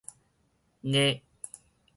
[0.89, 1.21] 挾